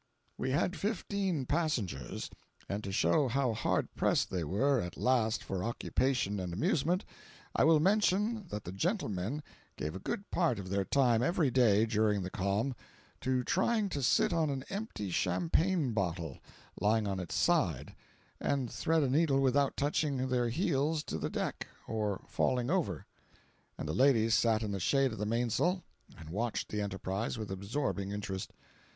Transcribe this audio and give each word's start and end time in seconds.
559.jpg 0.39 0.47
(91K) 0.47 0.47
We 0.47 0.51
had 0.59 0.75
fifteen 0.75 1.45
passengers, 1.45 2.29
and 2.67 2.83
to 2.83 2.91
show 2.91 3.27
how 3.27 3.53
hard 3.53 3.93
pressed 3.93 4.31
they 4.31 4.43
were 4.43 4.79
at 4.81 4.97
last 4.97 5.43
for 5.43 5.63
occupation 5.63 6.39
and 6.39 6.51
amusement, 6.53 7.05
I 7.55 7.65
will 7.65 7.79
mention 7.79 8.47
that 8.47 8.63
the 8.63 8.71
gentlemen 8.71 9.43
gave 9.77 9.93
a 9.93 9.99
good 9.99 10.31
part 10.31 10.57
of 10.57 10.69
their 10.71 10.83
time 10.85 11.21
every 11.21 11.51
day, 11.51 11.85
during 11.85 12.23
the 12.23 12.31
calm, 12.31 12.73
to 13.19 13.43
trying 13.43 13.89
to 13.89 14.01
sit 14.01 14.33
on 14.33 14.49
an 14.49 14.63
empty 14.71 15.11
champagne 15.11 15.93
bottle 15.93 16.39
(lying 16.79 17.07
on 17.07 17.19
its 17.19 17.35
side), 17.35 17.93
and 18.39 18.71
thread 18.71 19.03
a 19.03 19.09
needle 19.11 19.39
without 19.39 19.77
touching 19.77 20.29
their 20.29 20.49
heels 20.49 21.03
to 21.03 21.19
the 21.19 21.29
deck, 21.29 21.67
or 21.87 22.21
falling 22.27 22.71
over; 22.71 23.05
and 23.77 23.87
the 23.87 23.93
ladies 23.93 24.33
sat 24.33 24.63
in 24.63 24.71
the 24.71 24.79
shade 24.79 25.11
of 25.11 25.19
the 25.19 25.27
mainsail, 25.27 25.83
and 26.17 26.31
watched 26.31 26.69
the 26.69 26.81
enterprise 26.81 27.37
with 27.37 27.51
absorbing 27.51 28.09
interest. 28.11 28.51